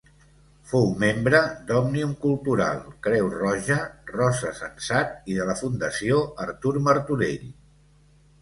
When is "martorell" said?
6.89-7.49